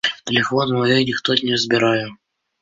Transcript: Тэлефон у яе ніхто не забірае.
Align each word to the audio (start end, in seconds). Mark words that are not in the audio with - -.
Тэлефон 0.29 0.71
у 0.77 0.81
яе 0.93 0.95
ніхто 1.09 1.37
не 1.51 1.61
забірае. 1.65 2.05